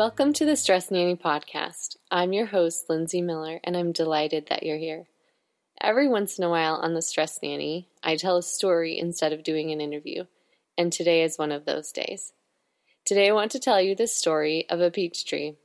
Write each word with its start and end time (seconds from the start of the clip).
Welcome 0.00 0.32
to 0.34 0.44
the 0.46 0.56
Stress 0.56 0.90
Nanny 0.90 1.14
podcast. 1.14 1.96
I'm 2.10 2.32
your 2.32 2.46
host, 2.46 2.88
Lindsay 2.88 3.20
Miller, 3.20 3.60
and 3.64 3.76
I'm 3.76 3.92
delighted 3.92 4.46
that 4.48 4.62
you're 4.62 4.78
here. 4.78 5.06
Every 5.82 6.08
once 6.08 6.36
in 6.36 6.44
a 6.44 6.50
while 6.50 6.74
on 6.74 6.92
the 6.92 7.00
Stress 7.00 7.38
Nanny, 7.42 7.88
I 8.02 8.16
tell 8.16 8.36
a 8.36 8.42
story 8.42 8.98
instead 8.98 9.32
of 9.32 9.42
doing 9.42 9.70
an 9.70 9.80
interview, 9.80 10.24
and 10.76 10.92
today 10.92 11.22
is 11.22 11.38
one 11.38 11.50
of 11.50 11.64
those 11.64 11.90
days. 11.90 12.34
Today, 13.06 13.30
I 13.30 13.32
want 13.32 13.50
to 13.52 13.58
tell 13.58 13.80
you 13.80 13.94
the 13.94 14.06
story 14.06 14.66
of 14.68 14.82
a 14.82 14.90
peach 14.90 15.24
tree. 15.24 15.56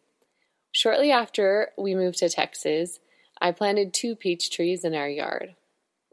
Shortly 0.72 1.12
after 1.12 1.72
we 1.78 1.96
moved 1.96 2.20
to 2.20 2.30
Texas, 2.30 3.02
I 3.42 3.52
planted 3.52 3.94
two 3.94 4.16
peach 4.16 4.50
trees 4.50 4.86
in 4.86 4.96
our 4.96 5.10
yard. 5.10 5.56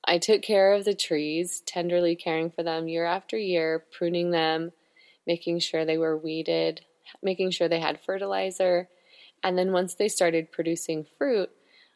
I 0.04 0.18
took 0.18 0.42
care 0.42 0.72
of 0.72 0.84
the 0.84 0.94
trees, 0.94 1.62
tenderly 1.64 2.16
caring 2.16 2.50
for 2.50 2.64
them 2.64 2.88
year 2.88 3.04
after 3.04 3.38
year, 3.38 3.84
pruning 3.96 4.32
them, 4.32 4.72
making 5.28 5.60
sure 5.60 5.84
they 5.84 5.96
were 5.96 6.16
weeded, 6.16 6.80
making 7.22 7.52
sure 7.52 7.68
they 7.68 7.78
had 7.78 8.00
fertilizer. 8.00 8.88
And 9.44 9.56
then 9.56 9.70
once 9.70 9.94
they 9.94 10.08
started 10.08 10.50
producing 10.50 11.06
fruit, 11.16 11.50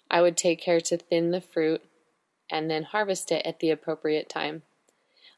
I 0.09 0.23
would 0.23 0.37
take 0.37 0.61
care 0.61 0.81
to 0.83 0.99
thin 0.99 1.33
the 1.33 1.41
fruit 1.41 1.83
and 2.51 2.71
then 2.71 2.85
harvest 2.85 3.33
it 3.33 3.45
at 3.45 3.61
the 3.61 3.71
appropriate 3.71 4.29
time. 4.29 4.63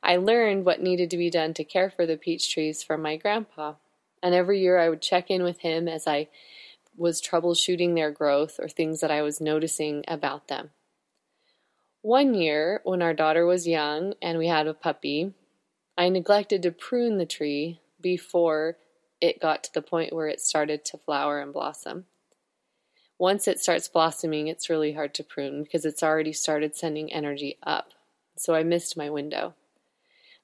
I 0.03 0.17
learned 0.17 0.65
what 0.65 0.81
needed 0.81 1.11
to 1.11 1.17
be 1.17 1.31
done 1.31 1.55
to 1.55 1.65
care 1.65 1.91
for 1.91 2.07
the 2.07 2.17
peach 2.17 2.53
trees 2.53 2.83
from 2.83 3.03
my 3.03 3.17
grandpa. 3.17 3.75
And 4.23 4.35
every 4.35 4.61
year 4.61 4.79
I 4.79 4.89
would 4.89 5.03
check 5.03 5.31
in 5.31 5.43
with 5.43 5.61
him 5.61 5.89
as 5.89 6.07
I 6.07 6.29
was 6.97 7.23
troubleshooting 7.23 7.95
their 7.95 8.11
growth 8.11 8.59
or 8.59 8.69
things 8.69 9.01
that 9.01 9.11
I 9.11 9.23
was 9.23 9.41
noticing 9.41 10.05
about 10.09 10.49
them. 10.49 10.71
One 12.03 12.35
year, 12.35 12.81
when 12.85 13.03
our 13.03 13.15
daughter 13.15 13.45
was 13.45 13.67
young 13.67 14.15
and 14.23 14.39
we 14.39 14.47
had 14.47 14.67
a 14.67 14.75
puppy, 14.75 15.33
I 15.97 16.09
neglected 16.09 16.63
to 16.63 16.71
prune 16.71 17.19
the 17.19 17.27
tree 17.27 17.81
before 18.01 18.77
it 19.21 19.41
got 19.41 19.65
to 19.65 19.75
the 19.75 19.83
point 19.83 20.13
where 20.13 20.29
it 20.29 20.41
started 20.41 20.85
to 20.87 20.99
flower 20.99 21.41
and 21.41 21.53
blossom. 21.53 22.07
Once 23.19 23.49
it 23.49 23.59
starts 23.59 23.89
blossoming, 23.89 24.47
it's 24.47 24.71
really 24.71 24.93
hard 24.93 25.13
to 25.13 25.25
prune 25.25 25.65
because 25.65 25.85
it's 25.85 26.03
already 26.03 26.33
started 26.33 26.77
sending 26.77 27.13
energy 27.13 27.59
up. 27.65 27.93
So 28.37 28.55
I 28.55 28.63
missed 28.63 28.97
my 28.97 29.11
window. 29.11 29.55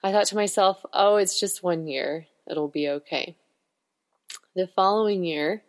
I 0.02 0.10
thought 0.10 0.26
to 0.26 0.36
myself, 0.36 0.84
oh, 0.92 1.16
it's 1.16 1.38
just 1.38 1.62
one 1.62 1.86
year. 1.86 2.26
It'll 2.48 2.68
be 2.68 2.88
okay. 2.88 3.36
The 4.56 4.66
following 4.66 5.24
year, 5.24 5.62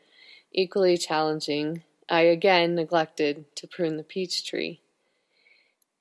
equally 0.52 0.98
challenging, 0.98 1.84
I 2.10 2.22
again 2.22 2.76
neglected 2.76 3.46
to 3.56 3.68
prune 3.68 3.98
the 3.98 4.04
peach 4.04 4.46
tree. 4.46 4.82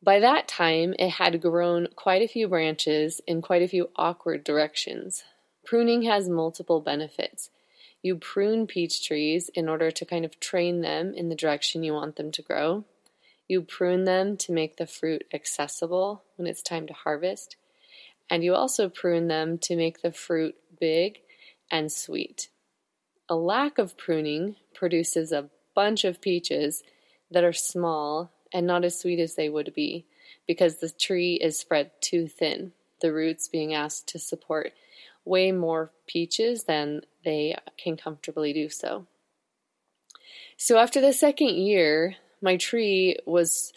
By 0.02 0.20
that 0.20 0.48
time, 0.48 0.94
it 0.98 1.10
had 1.10 1.41
grown 1.41 1.88
quite 1.97 2.22
a 2.22 2.28
few 2.28 2.48
branches 2.48 3.20
in 3.27 3.41
quite 3.41 3.62
a 3.62 3.69
few 3.69 3.91
awkward 3.97 4.44
directions. 4.44 5.25
Pruning 5.64 6.02
has 6.02 6.28
multiple 6.28 6.80
benefits. 6.80 7.50
You 8.05 8.16
prune 8.16 8.66
peach 8.66 9.02
trees 9.02 9.48
in 9.55 9.66
order 9.66 9.91
to 9.91 10.05
kind 10.05 10.27
of 10.27 10.38
train 10.38 10.83
them 10.83 11.14
in 11.14 11.30
the 11.30 11.34
direction 11.34 11.83
you 11.83 11.94
want 11.94 12.16
them 12.16 12.30
to 12.33 12.42
grow. 12.42 12.84
You 13.48 13.62
prune 13.62 14.05
them 14.05 14.36
to 14.36 14.52
make 14.52 14.77
the 14.77 14.86
fruit 14.86 15.24
accessible 15.33 16.22
when 16.36 16.47
it's 16.47 16.60
time 16.60 16.86
to 16.88 16.92
harvest. 16.92 17.56
And 18.28 18.44
you 18.44 18.55
also 18.55 18.91
prune 18.91 19.28
them 19.28 19.56
to 19.62 19.75
make 19.75 20.02
the 20.02 20.12
fruit 20.12 20.55
big 20.78 21.20
and 21.70 21.91
sweet. 21.91 22.50
A 23.31 23.37
lack 23.37 23.78
of 23.78 23.97
pruning 23.97 24.56
produces 24.75 25.32
a 25.32 25.48
bunch 25.75 26.04
of 26.04 26.20
peaches 26.20 26.82
that 27.31 27.43
are 27.43 27.54
small 27.54 28.32
and 28.53 28.66
not 28.66 28.84
as 28.84 29.00
sweet 29.00 29.19
as 29.19 29.34
they 29.34 29.48
would 29.48 29.72
be 29.72 30.04
because 30.47 30.76
the 30.76 30.91
tree 30.91 31.37
is 31.37 31.59
spread 31.59 31.91
too 32.03 32.28
thin, 32.28 32.72
the 33.00 33.14
roots 33.14 33.48
being 33.48 33.72
asked 33.72 34.09
to 34.09 34.19
support 34.19 34.75
way 35.25 35.53
more 35.53 35.91
peaches 36.07 36.65
than 36.65 37.03
they 37.25 37.57
can 37.77 37.97
comfortably 37.97 38.53
do 38.53 38.69
so. 38.69 39.07
So 40.57 40.79
after 40.79 41.01
the 41.01 41.12
second 41.12 41.57
year, 41.57 42.17
my 42.41 42.57
tree 42.57 43.17
was 43.27 43.73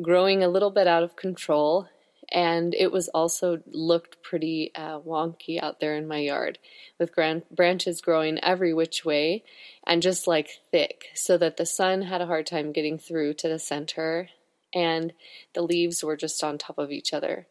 growing 0.00 0.42
a 0.42 0.48
little 0.48 0.70
bit 0.70 0.86
out 0.86 1.02
of 1.02 1.16
control 1.16 1.88
and 2.32 2.74
it 2.74 2.92
was 2.92 3.08
also 3.08 3.60
looked 3.66 4.22
pretty 4.22 4.70
uh, 4.74 5.00
wonky 5.00 5.60
out 5.60 5.80
there 5.80 5.96
in 5.96 6.06
my 6.06 6.18
yard 6.18 6.58
with 6.98 7.14
gran- 7.14 7.42
branches 7.50 8.00
growing 8.00 8.38
every 8.42 8.72
which 8.72 9.04
way 9.04 9.42
and 9.84 10.02
just 10.02 10.26
like 10.26 10.60
thick 10.70 11.06
so 11.14 11.36
that 11.36 11.56
the 11.56 11.66
sun 11.66 12.02
had 12.02 12.20
a 12.20 12.26
hard 12.26 12.46
time 12.46 12.72
getting 12.72 12.98
through 12.98 13.34
to 13.34 13.48
the 13.48 13.58
center 13.58 14.28
and 14.72 15.12
the 15.54 15.62
leaves 15.62 16.04
were 16.04 16.16
just 16.16 16.42
on 16.44 16.56
top 16.56 16.78
of 16.78 16.92
each 16.92 17.12
other 17.12 17.46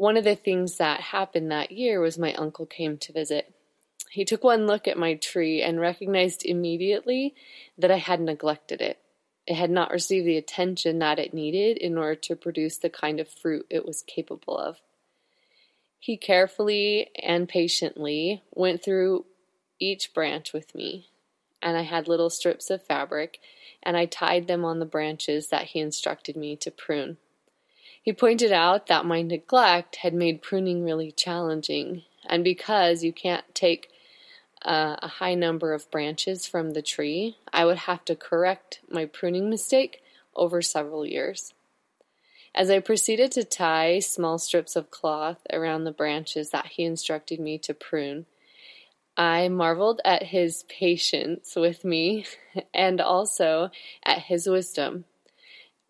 one 0.00 0.16
of 0.16 0.24
the 0.24 0.34
things 0.34 0.78
that 0.78 0.98
happened 0.98 1.50
that 1.50 1.70
year 1.70 2.00
was 2.00 2.16
my 2.16 2.32
uncle 2.32 2.64
came 2.64 2.96
to 2.96 3.12
visit. 3.12 3.52
He 4.08 4.24
took 4.24 4.42
one 4.42 4.66
look 4.66 4.88
at 4.88 4.96
my 4.96 5.12
tree 5.12 5.60
and 5.60 5.78
recognized 5.78 6.42
immediately 6.42 7.34
that 7.76 7.90
I 7.90 7.98
had 7.98 8.18
neglected 8.18 8.80
it. 8.80 8.98
It 9.46 9.56
had 9.56 9.70
not 9.70 9.90
received 9.90 10.26
the 10.26 10.38
attention 10.38 11.00
that 11.00 11.18
it 11.18 11.34
needed 11.34 11.76
in 11.76 11.98
order 11.98 12.14
to 12.14 12.34
produce 12.34 12.78
the 12.78 12.88
kind 12.88 13.20
of 13.20 13.28
fruit 13.28 13.66
it 13.68 13.84
was 13.84 14.00
capable 14.00 14.56
of. 14.56 14.80
He 15.98 16.16
carefully 16.16 17.10
and 17.22 17.46
patiently 17.46 18.42
went 18.52 18.82
through 18.82 19.26
each 19.78 20.14
branch 20.14 20.54
with 20.54 20.74
me, 20.74 21.10
and 21.60 21.76
I 21.76 21.82
had 21.82 22.08
little 22.08 22.30
strips 22.30 22.70
of 22.70 22.82
fabric, 22.82 23.38
and 23.82 23.98
I 23.98 24.06
tied 24.06 24.46
them 24.46 24.64
on 24.64 24.78
the 24.78 24.86
branches 24.86 25.48
that 25.48 25.66
he 25.66 25.78
instructed 25.78 26.36
me 26.36 26.56
to 26.56 26.70
prune. 26.70 27.18
He 28.02 28.12
pointed 28.12 28.50
out 28.50 28.86
that 28.86 29.04
my 29.04 29.22
neglect 29.22 29.96
had 29.96 30.14
made 30.14 30.42
pruning 30.42 30.82
really 30.84 31.12
challenging, 31.12 32.02
and 32.26 32.42
because 32.42 33.04
you 33.04 33.12
can't 33.12 33.44
take 33.54 33.90
uh, 34.62 34.96
a 35.02 35.08
high 35.08 35.34
number 35.34 35.72
of 35.72 35.90
branches 35.90 36.46
from 36.46 36.72
the 36.72 36.82
tree, 36.82 37.36
I 37.52 37.64
would 37.64 37.78
have 37.78 38.04
to 38.06 38.16
correct 38.16 38.80
my 38.90 39.06
pruning 39.06 39.50
mistake 39.50 40.02
over 40.34 40.62
several 40.62 41.04
years. 41.04 41.52
As 42.54 42.70
I 42.70 42.80
proceeded 42.80 43.32
to 43.32 43.44
tie 43.44 44.00
small 44.00 44.38
strips 44.38 44.76
of 44.76 44.90
cloth 44.90 45.38
around 45.52 45.84
the 45.84 45.92
branches 45.92 46.50
that 46.50 46.66
he 46.66 46.84
instructed 46.84 47.38
me 47.38 47.58
to 47.58 47.74
prune, 47.74 48.26
I 49.16 49.48
marveled 49.48 50.00
at 50.04 50.24
his 50.24 50.64
patience 50.64 51.54
with 51.54 51.84
me 51.84 52.24
and 52.74 53.00
also 53.00 53.70
at 54.04 54.20
his 54.20 54.48
wisdom. 54.48 55.04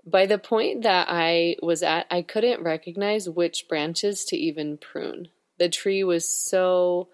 By 0.07 0.27
the 0.27 0.39
point 0.39 0.83
that 0.83 1.09
I 1.11 1.57
was 1.63 1.83
at, 1.83 2.07
I 2.11 2.23
couldn't 2.23 2.63
recognize 2.63 3.29
which 3.29 3.69
branches 3.69 4.25
to 4.27 4.37
even 4.37 4.79
prune. 4.79 5.29
The 5.59 5.69
tree 5.69 6.03
was 6.03 6.27
so 6.27 7.09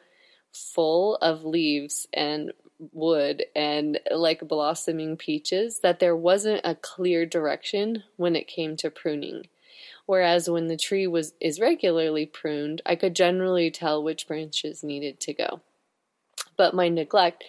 full 0.52 1.16
of 1.16 1.44
leaves 1.44 2.06
and 2.12 2.52
wood 2.92 3.44
and 3.54 3.98
like 4.10 4.46
blossoming 4.46 5.16
peaches 5.16 5.80
that 5.80 5.98
there 5.98 6.16
wasn't 6.16 6.60
a 6.64 6.74
clear 6.74 7.26
direction 7.26 8.04
when 8.16 8.36
it 8.36 8.46
came 8.46 8.76
to 8.76 8.90
pruning. 8.90 9.46
Whereas 10.06 10.48
when 10.48 10.68
the 10.68 10.76
tree 10.76 11.06
was 11.06 11.34
is 11.40 11.60
regularly 11.60 12.26
pruned, 12.26 12.82
I 12.86 12.94
could 12.94 13.16
generally 13.16 13.70
tell 13.70 14.02
which 14.02 14.28
branches 14.28 14.84
needed 14.84 15.18
to 15.20 15.34
go. 15.34 15.60
But 16.56 16.74
my 16.74 16.88
neglect, 16.88 17.44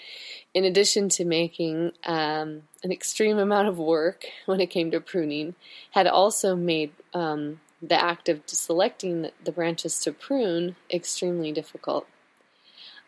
in 0.53 0.63
addition 0.63 1.09
to 1.09 1.25
making 1.25 1.91
um, 2.06 2.63
an 2.84 2.91
extreme 2.91 3.38
amount 3.38 3.68
of 3.68 3.78
work 3.78 4.25
when 4.45 4.59
it 4.59 4.69
came 4.69 4.91
to 4.91 5.00
pruning, 5.00 5.56
had 5.91 6.07
also 6.07 6.56
made 6.56 6.91
um, 7.13 7.62
the 7.81 8.01
act 8.01 8.27
of 8.27 8.42
selecting 8.45 9.30
the 9.44 9.51
branches 9.51 10.00
to 10.00 10.12
prune 10.12 10.75
extremely 10.92 11.51
difficult. 11.51 12.07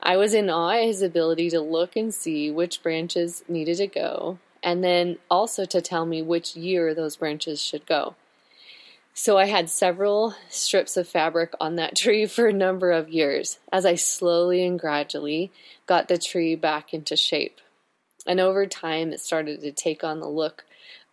I 0.01 0.16
was 0.16 0.34
in 0.34 0.50
awe 0.50 0.78
at 0.78 0.86
his 0.86 1.01
ability 1.01 1.50
to 1.50 1.60
look 1.60 1.96
and 1.96 2.13
see 2.13 2.50
which 2.50 2.81
branches 2.81 3.44
needed 3.50 3.78
to 3.78 3.88
go, 3.88 4.40
and 4.63 4.84
then 4.84 5.18
also 5.30 5.66
to 5.66 5.81
tell 5.81 6.06
me 6.06 6.22
which 6.22 6.56
year 6.56 6.94
those 6.94 7.18
branches 7.18 7.62
should 7.62 7.86
go. 7.86 8.16
So 9.21 9.38
I 9.38 9.48
had 9.48 9.69
several 9.69 10.33
strips 10.48 10.95
of 10.95 11.06
fabric 11.06 11.51
on 11.60 11.75
that 11.75 11.94
tree 11.98 12.25
for 12.25 12.48
a 12.48 12.54
number 12.54 12.89
of 12.89 13.10
years 13.10 13.60
as 13.69 13.86
I 13.86 13.95
slowly 13.95 14.66
and 14.66 14.80
gradually 14.80 15.51
got 15.88 16.07
the 16.07 16.18
tree 16.18 16.56
back 16.56 16.94
into 16.94 17.18
shape. 17.18 17.60
And 18.25 18.39
over 18.39 18.66
time, 18.66 19.12
it 19.12 19.19
started 19.19 19.60
to 19.60 19.74
take 19.74 20.06
on 20.06 20.21
the 20.21 20.30
look 20.30 20.63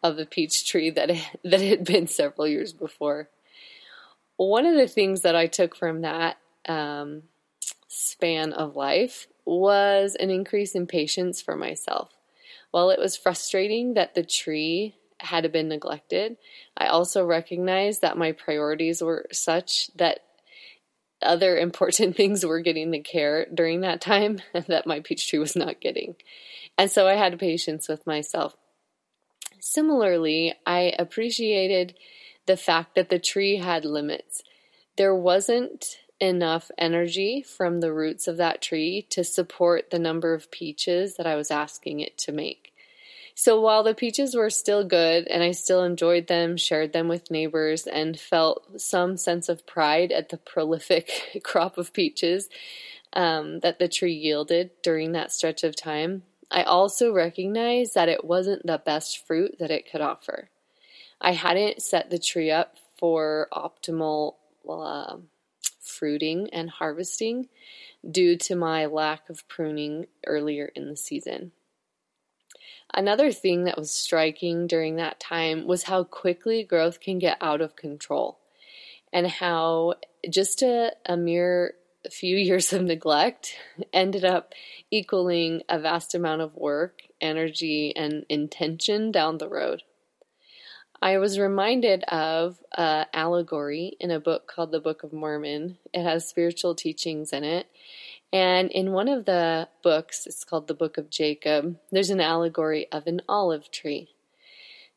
of 0.05 0.15
the 0.15 0.25
peach 0.25 0.71
tree 0.71 0.89
that 0.91 1.11
it, 1.11 1.29
that 1.43 1.61
it 1.61 1.69
had 1.69 1.85
been 1.85 2.07
several 2.07 2.47
years 2.47 2.73
before. 2.73 3.29
One 4.37 4.67
of 4.67 4.77
the 4.77 4.87
things 4.87 5.23
that 5.23 5.35
I 5.35 5.49
took 5.49 5.75
from 5.75 6.03
that 6.03 6.39
um, 6.69 7.25
span 7.89 8.53
of 8.53 8.77
life 8.77 9.27
was 9.45 10.15
an 10.15 10.31
increase 10.31 10.77
in 10.77 10.87
patience 10.87 11.43
for 11.43 11.57
myself. 11.57 12.11
While 12.71 12.91
it 12.91 13.01
was 13.01 13.17
frustrating 13.17 13.95
that 13.95 14.15
the 14.15 14.23
tree 14.23 14.95
had 15.27 15.51
been 15.53 15.69
neglected. 15.69 16.37
I 16.77 16.87
also 16.87 17.25
recognized 17.25 18.01
that 18.01 18.19
my 18.19 18.33
priorities 18.33 19.03
were 19.03 19.27
such 19.33 19.91
that 19.97 20.21
other 21.23 21.57
important 21.69 22.17
things 22.17 22.45
were 22.45 22.61
getting 22.61 22.91
the 22.91 23.01
care 23.01 23.47
during 23.53 23.81
that 23.83 24.01
time 24.01 24.41
that 24.53 24.87
my 24.87 25.01
peach 25.01 25.29
tree 25.29 25.39
was 25.39 25.57
not 25.57 25.81
getting. 25.81 26.17
And 26.79 26.91
so 26.91 27.07
I 27.07 27.15
had 27.15 27.39
patience 27.39 27.89
with 27.89 28.07
myself. 28.07 28.57
Similarly, 29.61 30.55
I 30.67 30.95
appreciated 30.99 31.95
the 32.47 32.57
fact 32.57 32.95
that 32.95 33.09
the 33.09 33.19
tree 33.19 33.57
had 33.57 33.85
limits. 33.85 34.43
There 34.97 35.15
wasn't 35.15 35.99
enough 36.21 36.71
energy 36.79 37.43
from 37.43 37.81
the 37.81 37.93
roots 37.93 38.27
of 38.27 38.37
that 38.39 38.63
tree 38.63 39.07
to 39.11 39.25
support 39.25 39.91
the 39.91 39.99
number 39.99 40.33
of 40.35 40.51
peaches 40.51 41.17
that 41.17 41.27
I 41.27 41.37
was 41.37 41.51
asking 41.51 42.01
it 42.01 42.17
to 42.19 42.33
make. 42.33 42.73
So 43.39 43.61
while 43.61 43.83
the 43.83 43.95
peaches 43.95 44.35
were 44.35 44.49
still 44.49 44.83
good 44.83 45.29
and 45.29 45.43
I 45.43 45.51
still 45.51 45.85
enjoyed 45.85 46.27
them, 46.27 46.57
shared 46.57 46.95
them 46.95 47.07
with 47.07 47.31
neighbors, 47.31 47.87
and 47.87 48.19
felt 48.19 48.81
some 48.81 49.19
sense 49.19 49.51
of 49.51 49.67
pride 49.67 50.11
at 50.11 50.31
the 50.31 50.39
prolific 50.39 51.41
crop 51.45 51.77
of 51.77 51.93
peaches 51.93 52.49
um, 53.13 53.61
that 53.61 53.79
the 53.79 53.89
tree 53.89 54.15
yielded 54.15 54.71
during 54.83 55.13
that 55.13 55.33
stretch 55.33 55.65
of 55.65 55.77
time, 55.77 56.23
I 56.51 56.63
also 56.63 57.13
recognized 57.13 57.95
that 57.95 58.09
it 58.09 58.25
wasn't 58.25 58.67
the 58.67 58.79
best 58.79 59.27
fruit 59.27 59.57
that 59.59 59.71
it 59.71 59.91
could 59.91 60.01
offer. 60.01 60.49
I 61.21 61.33
hadn't 61.33 61.83
set 61.83 62.09
the 62.09 62.19
tree 62.19 62.51
up 62.51 62.77
for 62.97 63.49
optimal 63.53 64.37
uh, 64.67 65.19
fruiting 65.83 66.49
and 66.55 66.71
harvesting 66.71 67.49
due 68.11 68.39
to 68.39 68.57
my 68.57 68.87
lack 68.87 69.29
of 69.29 69.47
pruning 69.47 70.07
earlier 70.27 70.73
in 70.75 70.89
the 70.89 70.97
season. 70.97 71.53
Another 72.95 73.33
thing 73.33 73.65
that 73.65 73.77
was 73.77 73.93
striking 73.93 74.67
during 74.67 74.97
that 74.97 75.21
time 75.21 75.67
was 75.67 75.85
how 75.85 76.05
quickly 76.05 76.63
growth 76.63 77.01
can 77.01 77.19
get 77.19 77.39
out 77.41 77.61
of 77.61 77.77
control 77.77 78.39
and 79.13 79.27
how 79.27 79.95
just 80.29 80.63
a, 80.63 80.93
a 81.07 81.17
mere 81.17 81.75
few 82.11 82.37
years 82.37 82.73
of 82.73 82.83
neglect 82.83 83.57
ended 83.93 84.25
up 84.25 84.53
equaling 84.91 85.63
a 85.69 85.79
vast 85.79 86.15
amount 86.15 86.43
of 86.43 86.55
work, 86.55 87.03
energy, 87.21 87.95
and 87.97 88.25
intention 88.29 89.11
down 89.11 89.39
the 89.39 89.49
road. 89.49 89.83
I 91.03 91.19
was 91.19 91.39
reminded 91.39 92.05
of 92.05 92.59
an 92.77 93.07
allegory 93.13 93.97
in 94.01 94.11
a 94.11 94.21
book 94.21 94.47
called 94.47 94.73
the 94.73 94.81
Book 94.81 95.03
of 95.03 95.13
Mormon. 95.13 95.77
It 95.93 96.03
has 96.03 96.29
spiritual 96.29 96.75
teachings 96.75 97.33
in 97.33 97.45
it, 97.45 97.67
and 98.37 98.71
in 98.71 98.93
one 98.93 99.09
of 99.09 99.25
the 99.25 99.67
books, 99.83 100.27
it's 100.27 100.45
called 100.45 100.69
the 100.69 100.75
Book 100.75 100.99
of 100.99 101.09
Jacob, 101.09 101.79
there's 101.91 102.11
an 102.11 102.21
allegory 102.21 102.87
of 102.93 103.07
an 103.07 103.23
olive 103.27 103.71
tree. 103.71 104.11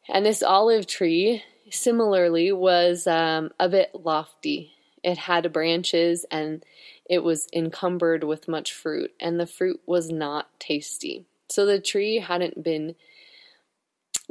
And 0.10 0.26
this 0.26 0.44
olive 0.44 0.88
tree, 0.88 1.42
similarly, 1.70 2.52
was 2.52 3.08
um, 3.08 3.52
a 3.58 3.70
bit 3.70 3.92
lofty. 3.94 4.74
It 5.06 5.18
had 5.18 5.54
branches 5.54 6.26
and 6.30 6.66
it 7.10 7.24
was 7.24 7.48
encumbered 7.54 8.26
with 8.26 8.50
much 8.50 8.74
fruit, 8.74 9.14
and 9.22 9.40
the 9.40 9.48
fruit 9.48 9.80
was 9.86 10.10
not 10.10 10.48
tasty. 10.60 11.26
So 11.48 11.66
the 11.66 11.80
tree 11.80 12.20
hadn't 12.20 12.62
been 12.62 12.96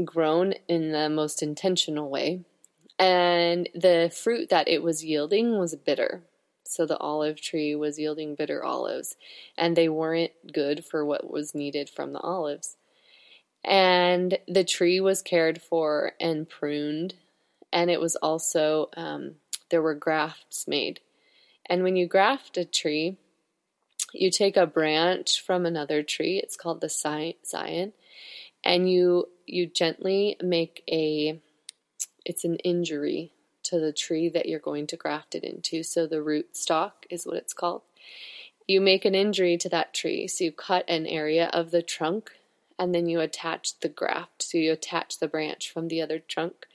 grown 0.05 0.53
in 0.69 0.93
the 0.93 1.09
most 1.09 1.43
intentional 1.43 2.11
way, 2.11 2.45
and 2.99 3.71
the 3.75 4.13
fruit 4.15 4.51
that 4.51 4.69
it 4.69 4.83
was 4.83 5.03
yielding 5.03 5.59
was 5.59 5.75
bitter. 5.77 6.25
So 6.69 6.85
the 6.85 6.99
olive 6.99 7.41
tree 7.41 7.75
was 7.75 7.99
yielding 7.99 8.35
bitter 8.35 8.63
olives, 8.63 9.17
and 9.57 9.75
they 9.75 9.89
weren't 9.89 10.53
good 10.53 10.85
for 10.85 11.03
what 11.03 11.31
was 11.31 11.55
needed 11.55 11.89
from 11.89 12.13
the 12.13 12.21
olives. 12.21 12.77
And 13.65 14.39
the 14.47 14.65
tree 14.65 15.01
was 15.01 15.23
cared 15.23 15.63
for 15.63 16.13
and 16.21 16.47
pruned, 16.47 17.15
and 17.73 17.91
it 17.91 18.03
was 18.03 18.17
also, 18.17 18.91
um, 18.99 19.37
there 19.71 19.81
were 19.81 19.95
grafts 19.95 20.69
made. 20.69 21.01
And 21.65 21.83
when 21.83 21.97
you 21.97 22.07
graft 22.07 22.59
a 22.59 22.67
tree, 22.67 23.17
you 24.13 24.31
take 24.31 24.59
a 24.59 24.67
branch 24.67 25.41
from 25.41 25.65
another 25.65 26.03
tree, 26.03 26.39
it's 26.39 26.57
called 26.57 26.83
the 26.83 26.91
scion, 26.91 27.95
and 28.63 28.91
you 28.91 29.29
you 29.47 29.67
gently 29.67 30.37
make 30.43 30.83
a 30.91 31.41
it's 32.27 32.45
an 32.45 32.57
injury 32.57 33.33
to 33.65 33.79
the 33.79 33.93
tree 33.93 34.29
that 34.29 34.47
you're 34.47 34.59
going 34.59 34.87
to 34.89 34.97
graft 34.97 35.35
it 35.35 35.45
into. 35.45 35.83
So 35.83 36.07
the 36.07 36.23
root 36.23 36.57
stock 36.57 37.07
is 37.11 37.25
what 37.25 37.37
it's 37.37 37.53
called. 37.53 37.83
You 38.67 38.81
make 38.81 39.05
an 39.05 39.15
injury 39.15 39.57
to 39.59 39.69
that 39.71 39.95
tree. 39.95 40.29
So 40.29 40.45
you 40.45 40.53
cut 40.53 40.85
an 40.89 41.07
area 41.07 41.49
of 41.53 41.71
the 41.71 41.83
trunk 41.83 42.33
and 42.79 42.95
then 42.95 43.09
you 43.09 43.21
attach 43.21 43.81
the 43.81 43.89
graft. 43.89 44.43
So 44.43 44.59
you 44.59 44.73
attach 44.73 45.19
the 45.19 45.29
branch 45.29 45.71
from 45.71 45.89
the 45.89 46.03
other 46.03 46.19
trunk 46.19 46.67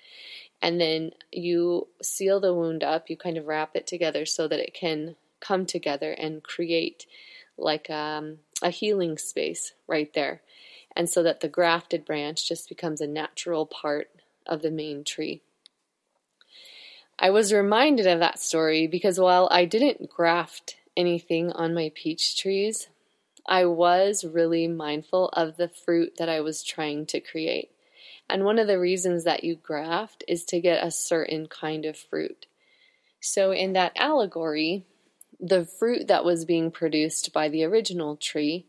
and 0.62 0.80
then 0.80 1.12
you 1.32 1.88
seal 2.02 2.40
the 2.40 2.54
wound 2.54 2.84
up. 2.84 3.10
You 3.10 3.18
kind 3.18 3.38
of 3.38 3.46
wrap 3.46 3.76
it 3.76 3.86
together 3.86 4.26
so 4.26 4.48
that 4.48 4.60
it 4.60 4.74
can 4.74 5.16
come 5.40 5.66
together 5.66 6.12
and 6.14 6.42
create 6.42 7.06
like 7.58 7.90
um, 7.90 8.40
a 8.62 8.70
healing 8.70 9.18
space 9.18 9.74
right 9.88 10.12
there. 10.14 10.42
And 10.96 11.10
so 11.10 11.22
that 11.24 11.42
the 11.42 11.50
grafted 11.50 12.06
branch 12.06 12.48
just 12.48 12.70
becomes 12.70 13.02
a 13.02 13.08
natural 13.08 13.66
part 13.66 14.10
of 14.46 14.62
the 14.62 14.72
main 14.72 15.04
tree. 15.04 15.42
I 17.24 17.30
was 17.30 17.54
reminded 17.54 18.06
of 18.06 18.20
that 18.20 18.38
story 18.38 18.86
because 18.86 19.18
while 19.18 19.48
I 19.50 19.64
didn't 19.64 20.10
graft 20.10 20.76
anything 20.98 21.54
on 21.54 21.74
my 21.74 21.90
peach 21.96 22.38
trees, 22.38 22.90
I 23.48 23.64
was 23.64 24.26
really 24.26 24.68
mindful 24.68 25.30
of 25.30 25.56
the 25.56 25.70
fruit 25.70 26.18
that 26.18 26.28
I 26.28 26.42
was 26.42 26.66
trying 26.66 27.06
to 27.06 27.22
create. 27.22 27.72
And 28.30 28.44
one 28.44 28.60
of 28.60 28.68
the 28.68 28.78
reasons 28.78 29.24
that 29.24 29.46
you 29.46 29.56
graft 29.56 30.26
is 30.28 30.44
to 30.48 30.60
get 30.60 30.86
a 30.86 30.92
certain 30.92 31.48
kind 31.48 31.86
of 31.86 31.96
fruit. 31.96 32.46
So, 33.22 33.52
in 33.52 33.72
that 33.72 33.94
allegory, 33.96 34.84
the 35.40 35.64
fruit 35.64 36.10
that 36.10 36.26
was 36.26 36.44
being 36.44 36.72
produced 36.72 37.32
by 37.32 37.48
the 37.48 37.64
original 37.64 38.18
tree 38.18 38.66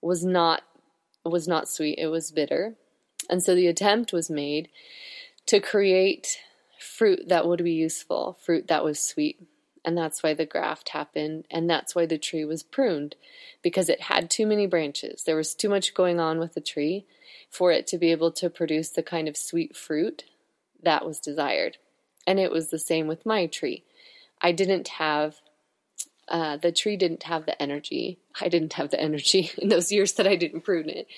was 0.00 0.24
not 0.24 0.62
was 1.24 1.46
not 1.46 1.68
sweet, 1.68 2.00
it 2.00 2.08
was 2.08 2.32
bitter. 2.32 2.74
And 3.30 3.44
so 3.44 3.54
the 3.54 3.68
attempt 3.68 4.12
was 4.12 4.28
made 4.28 4.70
to 5.46 5.60
create 5.60 6.38
fruit 6.82 7.28
that 7.28 7.46
would 7.46 7.62
be 7.62 7.72
useful, 7.72 8.38
fruit 8.42 8.68
that 8.68 8.84
was 8.84 9.00
sweet. 9.00 9.40
And 9.84 9.98
that's 9.98 10.22
why 10.22 10.34
the 10.34 10.46
graft 10.46 10.90
happened, 10.90 11.44
and 11.50 11.68
that's 11.68 11.94
why 11.94 12.06
the 12.06 12.18
tree 12.18 12.44
was 12.44 12.62
pruned, 12.62 13.16
because 13.62 13.88
it 13.88 14.02
had 14.02 14.30
too 14.30 14.46
many 14.46 14.66
branches. 14.66 15.24
There 15.24 15.34
was 15.34 15.54
too 15.54 15.68
much 15.68 15.92
going 15.92 16.20
on 16.20 16.38
with 16.38 16.54
the 16.54 16.60
tree 16.60 17.04
for 17.50 17.72
it 17.72 17.86
to 17.88 17.98
be 17.98 18.12
able 18.12 18.30
to 18.32 18.48
produce 18.48 18.90
the 18.90 19.02
kind 19.02 19.28
of 19.28 19.36
sweet 19.36 19.76
fruit 19.76 20.24
that 20.82 21.04
was 21.04 21.18
desired. 21.18 21.78
And 22.26 22.38
it 22.38 22.52
was 22.52 22.70
the 22.70 22.78
same 22.78 23.08
with 23.08 23.26
my 23.26 23.46
tree. 23.46 23.84
I 24.40 24.52
didn't 24.52 24.88
have, 24.88 25.36
uh, 26.28 26.56
the 26.56 26.72
tree 26.72 26.96
didn't 26.96 27.24
have 27.24 27.46
the 27.46 27.60
energy. 27.60 28.18
I 28.40 28.48
didn't 28.48 28.74
have 28.74 28.90
the 28.90 29.00
energy 29.00 29.50
in 29.58 29.68
those 29.68 29.92
years 29.92 30.12
that 30.14 30.26
I 30.26 30.36
didn't 30.36 30.62
prune 30.62 30.88
it. 30.88 31.08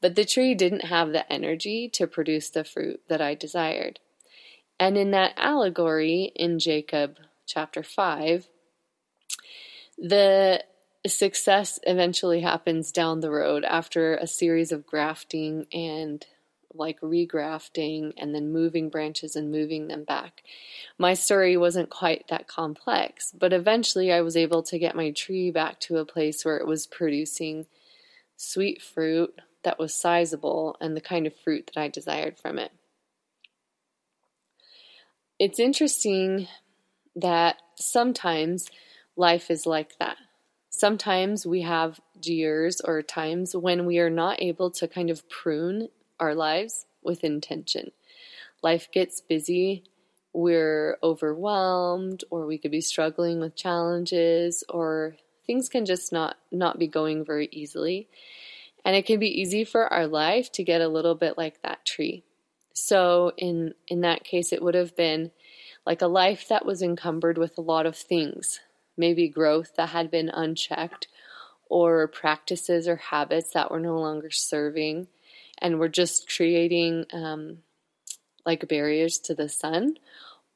But 0.00 0.14
the 0.14 0.24
tree 0.24 0.54
didn't 0.54 0.84
have 0.84 1.12
the 1.12 1.30
energy 1.30 1.88
to 1.94 2.06
produce 2.06 2.50
the 2.50 2.64
fruit 2.64 3.00
that 3.08 3.20
I 3.20 3.34
desired. 3.34 4.00
And 4.80 4.96
in 4.96 5.10
that 5.10 5.34
allegory 5.36 6.32
in 6.34 6.58
Jacob 6.58 7.18
chapter 7.46 7.82
5, 7.82 8.48
the 9.98 10.64
success 11.06 11.78
eventually 11.82 12.40
happens 12.40 12.90
down 12.90 13.20
the 13.20 13.30
road 13.30 13.62
after 13.64 14.16
a 14.16 14.26
series 14.26 14.72
of 14.72 14.86
grafting 14.86 15.66
and 15.70 16.24
like 16.72 16.98
regrafting 17.00 18.14
and 18.16 18.34
then 18.34 18.52
moving 18.52 18.88
branches 18.88 19.36
and 19.36 19.50
moving 19.50 19.88
them 19.88 20.04
back. 20.04 20.42
My 20.98 21.12
story 21.12 21.58
wasn't 21.58 21.90
quite 21.90 22.26
that 22.28 22.48
complex, 22.48 23.34
but 23.38 23.52
eventually 23.52 24.10
I 24.10 24.22
was 24.22 24.36
able 24.36 24.62
to 24.62 24.78
get 24.78 24.96
my 24.96 25.10
tree 25.10 25.50
back 25.50 25.78
to 25.80 25.98
a 25.98 26.06
place 26.06 26.42
where 26.42 26.56
it 26.56 26.66
was 26.66 26.86
producing 26.86 27.66
sweet 28.36 28.80
fruit 28.80 29.40
that 29.62 29.78
was 29.78 30.00
sizable 30.00 30.78
and 30.80 30.96
the 30.96 31.02
kind 31.02 31.26
of 31.26 31.36
fruit 31.36 31.70
that 31.74 31.80
I 31.80 31.88
desired 31.88 32.38
from 32.38 32.58
it 32.58 32.72
it's 35.40 35.58
interesting 35.58 36.46
that 37.16 37.56
sometimes 37.74 38.68
life 39.16 39.50
is 39.50 39.64
like 39.64 39.96
that. 39.98 40.18
Sometimes 40.68 41.46
we 41.46 41.62
have 41.62 41.98
years 42.22 42.82
or 42.82 43.00
times 43.00 43.56
when 43.56 43.86
we 43.86 43.98
are 44.00 44.10
not 44.10 44.42
able 44.42 44.70
to 44.72 44.86
kind 44.86 45.08
of 45.08 45.26
prune 45.30 45.88
our 46.20 46.34
lives 46.34 46.84
with 47.02 47.24
intention. 47.24 47.90
Life 48.62 48.92
gets 48.92 49.22
busy, 49.22 49.84
we're 50.34 50.98
overwhelmed, 51.02 52.22
or 52.28 52.44
we 52.44 52.58
could 52.58 52.70
be 52.70 52.82
struggling 52.82 53.40
with 53.40 53.56
challenges, 53.56 54.62
or 54.68 55.16
things 55.46 55.70
can 55.70 55.86
just 55.86 56.12
not, 56.12 56.36
not 56.52 56.78
be 56.78 56.86
going 56.86 57.24
very 57.24 57.48
easily. 57.50 58.08
And 58.84 58.94
it 58.94 59.06
can 59.06 59.18
be 59.18 59.40
easy 59.40 59.64
for 59.64 59.90
our 59.90 60.06
life 60.06 60.52
to 60.52 60.64
get 60.64 60.82
a 60.82 60.88
little 60.88 61.14
bit 61.14 61.38
like 61.38 61.62
that 61.62 61.86
tree. 61.86 62.24
So 62.72 63.32
in 63.36 63.74
in 63.88 64.00
that 64.02 64.24
case 64.24 64.52
it 64.52 64.62
would 64.62 64.74
have 64.74 64.96
been 64.96 65.30
like 65.86 66.02
a 66.02 66.06
life 66.06 66.46
that 66.48 66.66
was 66.66 66.82
encumbered 66.82 67.38
with 67.38 67.56
a 67.58 67.62
lot 67.62 67.86
of 67.86 67.96
things, 67.96 68.60
maybe 68.96 69.28
growth 69.28 69.72
that 69.76 69.90
had 69.90 70.10
been 70.10 70.28
unchecked 70.28 71.08
or 71.68 72.08
practices 72.08 72.86
or 72.86 72.96
habits 72.96 73.52
that 73.54 73.70
were 73.70 73.80
no 73.80 73.98
longer 73.98 74.30
serving 74.30 75.06
and 75.58 75.78
were 75.78 75.88
just 75.88 76.28
creating 76.34 77.06
um, 77.12 77.58
like 78.44 78.68
barriers 78.68 79.18
to 79.18 79.34
the 79.34 79.48
sun, 79.48 79.96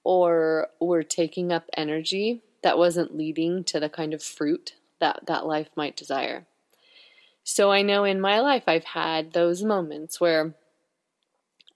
or 0.02 0.68
were 0.80 1.02
taking 1.02 1.52
up 1.52 1.64
energy 1.76 2.42
that 2.62 2.78
wasn't 2.78 3.16
leading 3.16 3.62
to 3.64 3.78
the 3.78 3.88
kind 3.88 4.14
of 4.14 4.22
fruit 4.22 4.74
that 5.00 5.20
that 5.26 5.46
life 5.46 5.68
might 5.76 5.96
desire. 5.96 6.46
So 7.44 7.70
I 7.70 7.82
know 7.82 8.04
in 8.04 8.20
my 8.20 8.40
life 8.40 8.64
I've 8.66 8.84
had 8.84 9.32
those 9.32 9.62
moments 9.62 10.20
where 10.20 10.54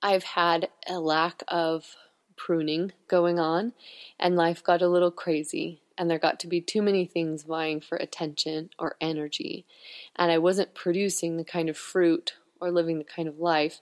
I've 0.02 0.24
had 0.24 0.68
a 0.86 1.00
lack 1.00 1.42
of 1.48 1.96
pruning 2.36 2.92
going 3.08 3.38
on 3.38 3.72
and 4.18 4.36
life 4.36 4.62
got 4.62 4.82
a 4.82 4.88
little 4.88 5.10
crazy 5.10 5.82
and 5.96 6.08
there 6.08 6.18
got 6.18 6.38
to 6.40 6.46
be 6.46 6.60
too 6.60 6.82
many 6.82 7.04
things 7.04 7.42
vying 7.42 7.80
for 7.80 7.96
attention 7.96 8.70
or 8.78 8.94
energy 9.00 9.66
and 10.14 10.30
I 10.30 10.38
wasn't 10.38 10.74
producing 10.74 11.36
the 11.36 11.44
kind 11.44 11.68
of 11.68 11.76
fruit 11.76 12.34
or 12.60 12.70
living 12.70 12.98
the 12.98 13.04
kind 13.04 13.28
of 13.28 13.38
life 13.38 13.80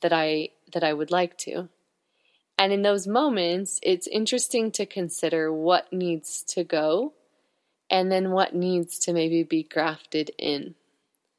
that 0.00 0.12
I 0.12 0.50
that 0.72 0.84
I 0.84 0.92
would 0.92 1.10
like 1.10 1.38
to. 1.38 1.68
And 2.58 2.72
in 2.72 2.82
those 2.82 3.06
moments, 3.06 3.80
it's 3.82 4.06
interesting 4.06 4.70
to 4.72 4.86
consider 4.86 5.52
what 5.52 5.92
needs 5.92 6.42
to 6.48 6.64
go 6.64 7.14
and 7.90 8.10
then 8.10 8.30
what 8.30 8.54
needs 8.54 8.98
to 9.00 9.12
maybe 9.12 9.42
be 9.42 9.62
grafted 9.62 10.30
in. 10.38 10.74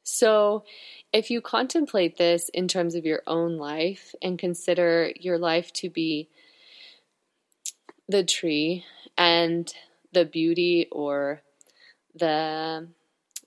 So, 0.04 0.64
if 1.12 1.30
you 1.30 1.40
contemplate 1.40 2.18
this 2.18 2.50
in 2.50 2.68
terms 2.68 2.94
of 2.94 3.06
your 3.06 3.22
own 3.26 3.56
life 3.56 4.14
and 4.20 4.38
consider 4.38 5.10
your 5.18 5.38
life 5.38 5.72
to 5.74 5.88
be 5.88 6.28
the 8.06 8.22
tree 8.22 8.84
and 9.16 9.72
the 10.12 10.26
beauty 10.26 10.88
or 10.92 11.42
the 12.14 12.88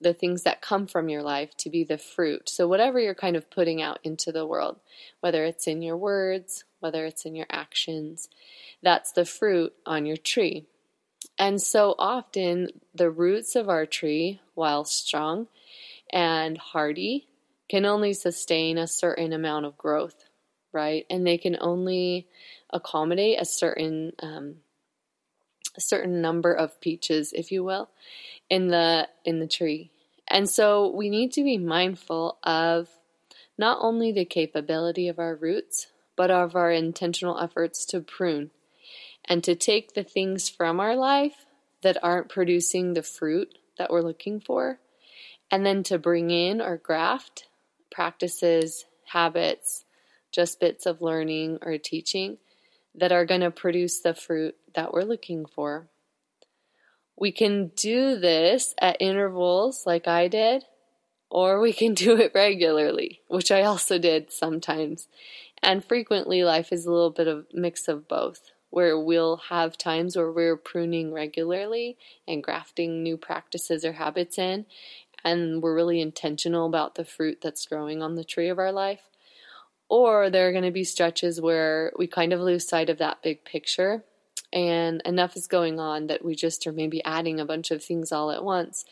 the 0.00 0.14
things 0.14 0.44
that 0.44 0.62
come 0.62 0.86
from 0.86 1.08
your 1.08 1.22
life 1.22 1.56
to 1.56 1.70
be 1.70 1.82
the 1.82 1.98
fruit. 1.98 2.48
So, 2.48 2.66
whatever 2.66 2.98
you're 2.98 3.14
kind 3.14 3.36
of 3.36 3.50
putting 3.50 3.80
out 3.80 4.00
into 4.02 4.32
the 4.32 4.46
world, 4.46 4.80
whether 5.20 5.44
it's 5.44 5.68
in 5.68 5.80
your 5.80 5.96
words, 5.96 6.64
whether 6.80 7.04
it's 7.04 7.24
in 7.24 7.36
your 7.36 7.46
actions, 7.50 8.28
that's 8.82 9.12
the 9.12 9.24
fruit 9.24 9.74
on 9.86 10.06
your 10.06 10.16
tree. 10.16 10.66
And 11.38 11.62
so 11.62 11.94
often, 11.98 12.68
the 12.94 13.10
roots 13.10 13.54
of 13.54 13.68
our 13.68 13.86
tree, 13.86 14.40
while 14.54 14.84
strong 14.84 15.46
and 16.10 16.58
hardy, 16.58 17.28
can 17.68 17.84
only 17.84 18.12
sustain 18.12 18.78
a 18.78 18.86
certain 18.86 19.32
amount 19.32 19.66
of 19.66 19.76
growth, 19.76 20.24
right? 20.72 21.04
And 21.10 21.26
they 21.26 21.38
can 21.38 21.56
only 21.60 22.26
accommodate 22.70 23.40
a 23.40 23.44
certain 23.44 24.12
um, 24.20 24.56
a 25.76 25.80
certain 25.80 26.20
number 26.20 26.52
of 26.52 26.80
peaches, 26.80 27.32
if 27.32 27.52
you 27.52 27.62
will, 27.62 27.88
in 28.50 28.68
the 28.68 29.08
in 29.24 29.38
the 29.38 29.46
tree. 29.46 29.90
And 30.26 30.48
so 30.48 30.94
we 30.94 31.08
need 31.08 31.32
to 31.32 31.44
be 31.44 31.58
mindful 31.58 32.38
of 32.42 32.88
not 33.56 33.78
only 33.80 34.12
the 34.12 34.24
capability 34.24 35.08
of 35.08 35.18
our 35.18 35.34
roots, 35.34 35.88
but 36.16 36.30
of 36.30 36.54
our 36.54 36.70
intentional 36.70 37.38
efforts 37.38 37.84
to 37.86 38.00
prune 38.00 38.50
and 39.24 39.42
to 39.44 39.54
take 39.54 39.94
the 39.94 40.04
things 40.04 40.48
from 40.48 40.80
our 40.80 40.96
life 40.96 41.46
that 41.82 41.96
aren't 42.02 42.28
producing 42.28 42.94
the 42.94 43.02
fruit 43.02 43.58
that 43.78 43.90
we're 43.90 44.02
looking 44.02 44.40
for, 44.40 44.80
and 45.50 45.64
then 45.64 45.82
to 45.84 45.98
bring 45.98 46.30
in 46.30 46.60
or 46.60 46.76
graft 46.76 47.46
practices, 47.90 48.84
habits, 49.04 49.84
just 50.30 50.60
bits 50.60 50.86
of 50.86 51.00
learning 51.02 51.58
or 51.62 51.78
teaching 51.78 52.38
that 52.94 53.12
are 53.12 53.24
going 53.24 53.40
to 53.40 53.50
produce 53.50 54.00
the 54.00 54.14
fruit 54.14 54.56
that 54.74 54.92
we're 54.92 55.02
looking 55.02 55.46
for. 55.46 55.88
We 57.16 57.32
can 57.32 57.68
do 57.74 58.16
this 58.16 58.74
at 58.80 59.00
intervals 59.00 59.84
like 59.86 60.06
I 60.06 60.28
did, 60.28 60.64
or 61.30 61.60
we 61.60 61.72
can 61.72 61.94
do 62.04 62.16
it 62.18 62.32
regularly, 62.34 63.20
which 63.28 63.50
I 63.50 63.62
also 63.62 63.98
did 63.98 64.32
sometimes. 64.32 65.08
And 65.62 65.84
frequently, 65.84 66.44
life 66.44 66.72
is 66.72 66.86
a 66.86 66.92
little 66.92 67.10
bit 67.10 67.26
of 67.26 67.46
mix 67.52 67.88
of 67.88 68.06
both, 68.06 68.52
where 68.70 68.98
we'll 68.98 69.38
have 69.48 69.76
times 69.76 70.16
where 70.16 70.30
we're 70.30 70.56
pruning 70.56 71.12
regularly 71.12 71.96
and 72.28 72.44
grafting 72.44 73.02
new 73.02 73.16
practices 73.16 73.84
or 73.84 73.92
habits 73.92 74.38
in, 74.38 74.66
and 75.24 75.62
we're 75.62 75.74
really 75.74 76.00
intentional 76.00 76.66
about 76.66 76.94
the 76.94 77.04
fruit 77.04 77.38
that's 77.42 77.66
growing 77.66 78.02
on 78.02 78.14
the 78.14 78.24
tree 78.24 78.48
of 78.48 78.58
our 78.58 78.72
life. 78.72 79.02
Or 79.88 80.28
there 80.30 80.48
are 80.48 80.52
going 80.52 80.64
to 80.64 80.70
be 80.70 80.84
stretches 80.84 81.40
where 81.40 81.92
we 81.96 82.06
kind 82.06 82.32
of 82.32 82.40
lose 82.40 82.68
sight 82.68 82.90
of 82.90 82.98
that 82.98 83.22
big 83.22 83.44
picture 83.44 84.04
and 84.52 85.02
enough 85.04 85.36
is 85.36 85.46
going 85.46 85.80
on 85.80 86.06
that 86.06 86.24
we 86.24 86.34
just 86.34 86.66
are 86.66 86.72
maybe 86.72 87.02
adding 87.04 87.40
a 87.40 87.44
bunch 87.44 87.70
of 87.70 87.82
things 87.82 88.12
all 88.12 88.30
at 88.30 88.44
once 88.44 88.84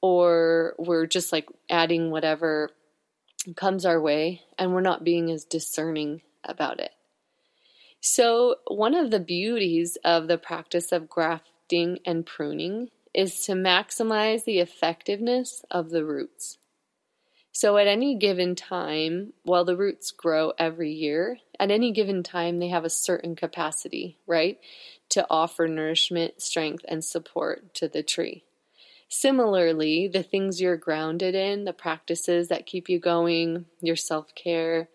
or 0.00 0.74
we're 0.78 1.06
just 1.06 1.32
like 1.32 1.48
adding 1.70 2.10
whatever 2.10 2.70
comes 3.56 3.86
our 3.86 4.00
way 4.00 4.42
and 4.58 4.72
we're 4.72 4.80
not 4.80 5.04
being 5.04 5.30
as 5.30 5.44
discerning 5.44 6.20
about 6.44 6.80
it. 6.80 6.90
So, 8.00 8.56
one 8.66 8.94
of 8.94 9.10
the 9.10 9.18
beauties 9.18 9.96
of 10.04 10.28
the 10.28 10.36
practice 10.36 10.92
of 10.92 11.08
grafting 11.08 12.00
and 12.04 12.26
pruning 12.26 12.90
is 13.14 13.44
to 13.46 13.52
maximize 13.52 14.44
the 14.44 14.58
effectiveness 14.58 15.64
of 15.70 15.90
the 15.90 16.04
roots. 16.04 16.58
So, 17.52 17.76
at 17.76 17.86
any 17.86 18.16
given 18.16 18.56
time, 18.56 19.32
while 19.44 19.64
the 19.64 19.76
roots 19.76 20.10
grow 20.10 20.52
every 20.58 20.90
year, 20.90 21.38
at 21.60 21.70
any 21.70 21.92
given 21.92 22.24
time, 22.24 22.58
they 22.58 22.68
have 22.68 22.84
a 22.84 22.90
certain 22.90 23.36
capacity, 23.36 24.18
right? 24.26 24.58
to 25.10 25.26
offer 25.30 25.68
nourishment, 25.68 26.40
strength, 26.40 26.84
and 26.88 27.04
support 27.04 27.74
to 27.74 27.88
the 27.88 28.02
tree. 28.02 28.44
Similarly, 29.08 30.08
the 30.08 30.22
things 30.22 30.60
you're 30.60 30.76
grounded 30.76 31.34
in, 31.34 31.64
the 31.64 31.72
practices 31.72 32.48
that 32.48 32.66
keep 32.66 32.88
you 32.88 32.98
going, 32.98 33.66
your 33.80 33.96
self 33.96 34.34
care, 34.34 34.88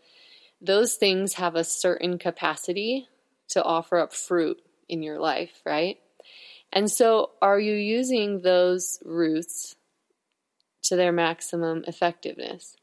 those 0.61 0.95
things 0.95 1.35
have 1.35 1.55
a 1.55 1.63
certain 1.63 2.17
capacity 2.17 3.07
to 3.49 3.63
offer 3.63 3.97
up 3.97 4.13
fruit 4.13 4.61
in 4.89 5.03
your 5.03 5.19
life, 5.19 5.61
right? 5.65 5.99
And 6.71 6.89
so, 6.89 7.31
are 7.41 7.59
you 7.59 7.73
using 7.73 8.41
those 8.41 8.99
roots 9.03 9.75
to 10.83 10.95
their 10.95 11.11
maximum 11.11 11.83
effectiveness? 11.87 12.75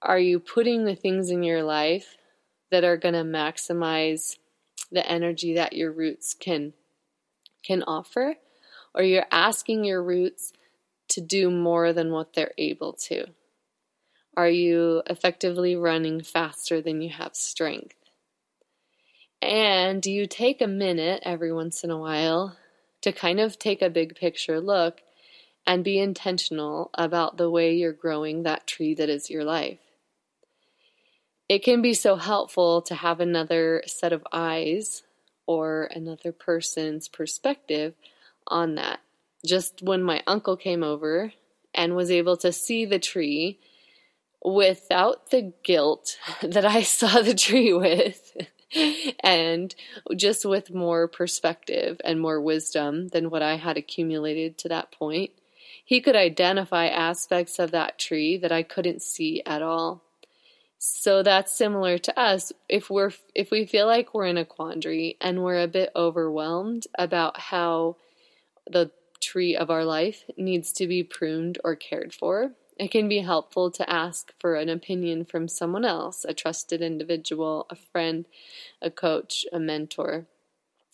Are 0.00 0.18
you 0.18 0.40
putting 0.40 0.84
the 0.84 0.96
things 0.96 1.30
in 1.30 1.42
your 1.42 1.62
life 1.62 2.16
that 2.70 2.84
are 2.84 2.96
going 2.96 3.14
to 3.14 3.22
maximize 3.22 4.38
the 4.90 5.06
energy 5.06 5.54
that 5.54 5.74
your 5.74 5.92
roots 5.92 6.34
can 6.34 6.72
can 7.62 7.82
offer? 7.84 8.36
Or 8.94 9.00
are 9.00 9.04
you're 9.04 9.26
asking 9.30 9.84
your 9.84 10.02
roots 10.02 10.52
to 11.08 11.20
do 11.20 11.50
more 11.50 11.92
than 11.92 12.10
what 12.10 12.32
they're 12.32 12.54
able 12.58 12.94
to? 12.94 13.26
Are 14.36 14.48
you 14.48 15.02
effectively 15.06 15.76
running 15.76 16.22
faster 16.22 16.80
than 16.80 17.00
you 17.02 17.10
have 17.10 17.36
strength? 17.36 17.96
And 19.40 20.02
do 20.02 20.10
you 20.10 20.26
take 20.26 20.60
a 20.60 20.66
minute 20.66 21.22
every 21.24 21.52
once 21.52 21.84
in 21.84 21.90
a 21.90 21.98
while 21.98 22.56
to 23.02 23.12
kind 23.12 23.40
of 23.40 23.58
take 23.58 23.82
a 23.82 23.90
big 23.90 24.16
picture 24.16 24.60
look 24.60 25.02
and 25.66 25.84
be 25.84 25.98
intentional 25.98 26.90
about 26.94 27.36
the 27.36 27.50
way 27.50 27.74
you're 27.74 27.92
growing 27.92 28.42
that 28.42 28.66
tree 28.66 28.94
that 28.94 29.08
is 29.08 29.30
your 29.30 29.44
life 29.44 29.78
it 31.52 31.62
can 31.62 31.82
be 31.82 31.92
so 31.92 32.16
helpful 32.16 32.80
to 32.80 32.94
have 32.94 33.20
another 33.20 33.82
set 33.86 34.14
of 34.14 34.26
eyes 34.32 35.02
or 35.46 35.90
another 35.94 36.32
person's 36.32 37.08
perspective 37.08 37.94
on 38.46 38.76
that. 38.76 39.00
Just 39.44 39.82
when 39.82 40.02
my 40.02 40.22
uncle 40.26 40.56
came 40.56 40.82
over 40.82 41.34
and 41.74 41.94
was 41.94 42.10
able 42.10 42.38
to 42.38 42.52
see 42.52 42.86
the 42.86 42.98
tree 42.98 43.58
without 44.42 45.30
the 45.30 45.52
guilt 45.62 46.16
that 46.42 46.64
I 46.64 46.82
saw 46.82 47.20
the 47.20 47.34
tree 47.34 47.72
with. 47.74 48.34
and 49.20 49.74
just 50.16 50.44
with 50.44 50.72
more 50.72 51.08
perspective 51.08 52.00
and 52.04 52.20
more 52.20 52.40
wisdom 52.40 53.08
than 53.08 53.30
what 53.30 53.42
I 53.42 53.56
had 53.56 53.76
accumulated 53.76 54.58
to 54.58 54.68
that 54.68 54.92
point, 54.92 55.30
he 55.84 56.00
could 56.00 56.16
identify 56.16 56.86
aspects 56.86 57.58
of 57.58 57.70
that 57.72 57.98
tree 57.98 58.36
that 58.38 58.52
I 58.52 58.62
couldn't 58.62 59.02
see 59.02 59.42
at 59.44 59.62
all. 59.62 60.02
So 60.78 61.22
that's 61.22 61.56
similar 61.56 61.98
to 61.98 62.18
us. 62.18 62.52
If 62.68 62.90
we're 62.90 63.12
if 63.34 63.52
we 63.52 63.66
feel 63.66 63.86
like 63.86 64.14
we're 64.14 64.26
in 64.26 64.36
a 64.36 64.44
quandary 64.44 65.16
and 65.20 65.42
we're 65.42 65.62
a 65.62 65.68
bit 65.68 65.90
overwhelmed 65.94 66.86
about 66.98 67.38
how 67.38 67.96
the 68.68 68.90
tree 69.20 69.54
of 69.54 69.70
our 69.70 69.84
life 69.84 70.24
needs 70.36 70.72
to 70.72 70.88
be 70.88 71.04
pruned 71.04 71.58
or 71.62 71.76
cared 71.76 72.12
for, 72.12 72.52
it 72.76 72.90
can 72.90 73.08
be 73.08 73.20
helpful 73.20 73.70
to 73.70 73.88
ask 73.90 74.32
for 74.38 74.54
an 74.54 74.68
opinion 74.68 75.24
from 75.24 75.48
someone 75.48 75.84
else, 75.84 76.24
a 76.24 76.34
trusted 76.34 76.80
individual, 76.80 77.66
a 77.70 77.76
friend, 77.76 78.26
a 78.80 78.90
coach, 78.90 79.44
a 79.52 79.58
mentor. 79.58 80.26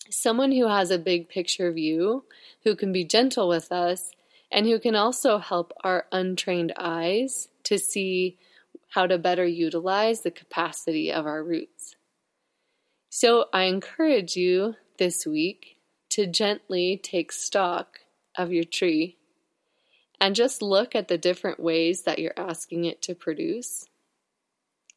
Someone 0.09 0.51
who 0.51 0.67
has 0.67 0.91
a 0.91 0.97
big 0.97 1.29
picture 1.29 1.71
view, 1.71 2.25
who 2.63 2.75
can 2.75 2.91
be 2.91 3.05
gentle 3.05 3.47
with 3.47 3.71
us, 3.71 4.11
and 4.51 4.65
who 4.65 4.79
can 4.79 4.95
also 4.95 5.37
help 5.37 5.71
our 5.83 6.05
untrained 6.11 6.73
eyes 6.75 7.49
to 7.63 7.77
see 7.77 8.37
how 8.89 9.05
to 9.05 9.17
better 9.17 9.45
utilize 9.45 10.21
the 10.21 10.31
capacity 10.31 11.11
of 11.11 11.27
our 11.27 11.43
roots. 11.43 11.95
So 13.09 13.45
I 13.53 13.63
encourage 13.63 14.35
you 14.35 14.75
this 14.97 15.25
week 15.25 15.77
to 16.09 16.25
gently 16.25 16.99
take 17.01 17.31
stock 17.31 17.99
of 18.35 18.51
your 18.51 18.63
tree 18.63 19.18
and 20.19 20.35
just 20.35 20.61
look 20.61 20.95
at 20.95 21.07
the 21.07 21.17
different 21.17 21.59
ways 21.59 22.03
that 22.03 22.19
you're 22.19 22.33
asking 22.37 22.85
it 22.85 23.01
to 23.03 23.15
produce. 23.15 23.85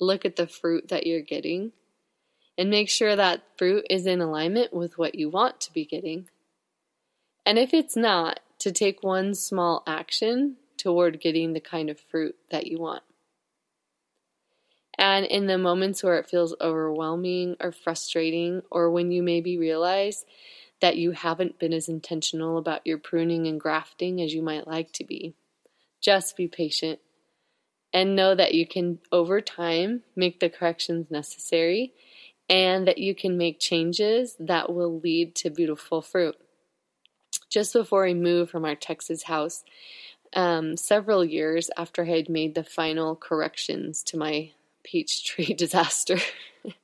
Look 0.00 0.24
at 0.24 0.36
the 0.36 0.46
fruit 0.46 0.88
that 0.88 1.06
you're 1.06 1.20
getting 1.20 1.72
and 2.58 2.70
make 2.70 2.88
sure 2.88 3.16
that 3.16 3.42
fruit 3.56 3.86
is 3.88 4.06
in 4.06 4.20
alignment 4.20 4.72
with 4.72 4.98
what 4.98 5.14
you 5.14 5.30
want 5.30 5.60
to 5.60 5.72
be 5.72 5.84
getting. 5.84 6.28
And 7.46 7.58
if 7.58 7.72
it's 7.72 7.96
not, 7.96 8.40
to 8.58 8.70
take 8.70 9.02
one 9.02 9.34
small 9.34 9.82
action 9.88 10.56
toward 10.76 11.20
getting 11.20 11.52
the 11.52 11.60
kind 11.60 11.90
of 11.90 11.98
fruit 11.98 12.36
that 12.50 12.68
you 12.68 12.78
want. 12.78 13.02
And 14.96 15.26
in 15.26 15.46
the 15.46 15.58
moments 15.58 16.04
where 16.04 16.18
it 16.18 16.28
feels 16.28 16.54
overwhelming 16.60 17.56
or 17.58 17.72
frustrating, 17.72 18.62
or 18.70 18.88
when 18.90 19.10
you 19.10 19.20
maybe 19.20 19.58
realize 19.58 20.24
that 20.82 20.96
you 20.96 21.12
haven't 21.12 21.58
been 21.58 21.72
as 21.72 21.88
intentional 21.88 22.58
about 22.58 22.86
your 22.86 22.98
pruning 22.98 23.46
and 23.46 23.58
grafting 23.58 24.20
as 24.20 24.34
you 24.34 24.42
might 24.42 24.66
like 24.66 24.92
to 24.92 25.04
be, 25.04 25.34
just 26.00 26.36
be 26.36 26.48
patient 26.48 26.98
and 27.92 28.16
know 28.16 28.34
that 28.34 28.52
you 28.52 28.66
can, 28.66 28.98
over 29.12 29.40
time, 29.40 30.02
make 30.16 30.40
the 30.40 30.50
corrections 30.50 31.10
necessary 31.10 31.92
and 32.50 32.86
that 32.86 32.98
you 32.98 33.14
can 33.14 33.38
make 33.38 33.60
changes 33.60 34.36
that 34.40 34.74
will 34.74 35.00
lead 35.00 35.34
to 35.36 35.50
beautiful 35.50 36.02
fruit. 36.02 36.36
Just 37.48 37.72
before 37.72 38.02
we 38.04 38.14
moved 38.14 38.50
from 38.50 38.64
our 38.64 38.74
Texas 38.74 39.22
house, 39.22 39.62
um, 40.34 40.76
several 40.76 41.24
years 41.24 41.70
after 41.76 42.02
I 42.02 42.08
had 42.08 42.28
made 42.28 42.54
the 42.54 42.64
final 42.64 43.14
corrections 43.14 44.02
to 44.04 44.16
my 44.16 44.50
peach 44.82 45.24
tree 45.24 45.54
disaster, 45.56 46.18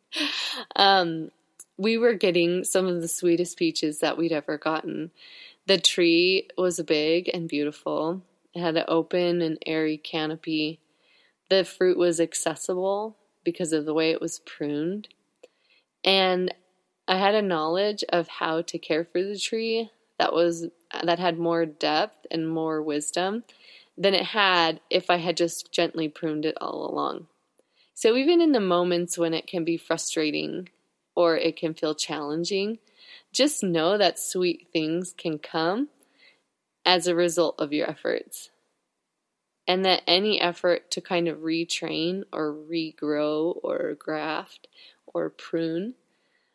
um, 0.76 1.30
we 1.78 1.96
were 1.96 2.14
getting 2.14 2.64
some 2.64 2.86
of 2.86 3.00
the 3.00 3.08
sweetest 3.08 3.56
peaches 3.56 4.00
that 4.00 4.18
we'd 4.18 4.32
ever 4.32 4.58
gotten. 4.58 5.12
The 5.66 5.78
tree 5.78 6.48
was 6.58 6.80
big 6.80 7.30
and 7.32 7.48
beautiful. 7.48 8.22
It 8.52 8.60
had 8.60 8.76
an 8.76 8.84
open 8.88 9.40
and 9.40 9.58
airy 9.64 9.96
canopy. 9.96 10.80
The 11.48 11.64
fruit 11.64 11.96
was 11.96 12.20
accessible 12.20 13.16
because 13.44 13.72
of 13.72 13.84
the 13.84 13.94
way 13.94 14.10
it 14.10 14.20
was 14.20 14.40
pruned. 14.40 15.08
And 16.04 16.52
I 17.06 17.16
had 17.16 17.34
a 17.34 17.42
knowledge 17.42 18.04
of 18.08 18.28
how 18.28 18.62
to 18.62 18.78
care 18.78 19.04
for 19.04 19.22
the 19.22 19.38
tree 19.38 19.90
that 20.18 20.32
was 20.32 20.66
that 21.04 21.18
had 21.18 21.38
more 21.38 21.64
depth 21.64 22.26
and 22.30 22.48
more 22.48 22.82
wisdom 22.82 23.44
than 23.96 24.14
it 24.14 24.26
had 24.26 24.80
if 24.90 25.10
I 25.10 25.16
had 25.16 25.36
just 25.36 25.70
gently 25.70 26.08
pruned 26.08 26.44
it 26.44 26.56
all 26.60 26.90
along. 26.90 27.28
So 27.94 28.16
even 28.16 28.40
in 28.40 28.52
the 28.52 28.60
moments 28.60 29.16
when 29.16 29.34
it 29.34 29.46
can 29.46 29.64
be 29.64 29.76
frustrating 29.76 30.68
or 31.18 31.36
it 31.36 31.56
can 31.56 31.74
feel 31.74 31.96
challenging, 31.96 32.78
just 33.32 33.60
know 33.60 33.98
that 33.98 34.20
sweet 34.20 34.68
things 34.72 35.12
can 35.18 35.36
come 35.36 35.88
as 36.86 37.08
a 37.08 37.14
result 37.14 37.56
of 37.58 37.72
your 37.72 37.90
efforts. 37.90 38.50
And 39.66 39.84
that 39.84 40.02
any 40.06 40.40
effort 40.40 40.92
to 40.92 41.00
kind 41.00 41.26
of 41.26 41.38
retrain 41.38 42.22
or 42.32 42.54
regrow 42.54 43.58
or 43.64 43.96
graft 43.98 44.68
or 45.12 45.28
prune 45.28 45.94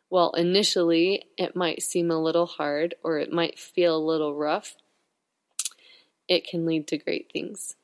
well, 0.08 0.30
initially 0.32 1.24
it 1.36 1.54
might 1.56 1.82
seem 1.82 2.10
a 2.10 2.22
little 2.22 2.46
hard 2.46 2.94
or 3.02 3.18
it 3.18 3.32
might 3.32 3.58
feel 3.58 3.96
a 3.96 3.98
little 3.98 4.34
rough, 4.34 4.76
it 6.26 6.46
can 6.46 6.64
lead 6.64 6.86
to 6.88 6.96
great 6.96 7.30
things. 7.32 7.74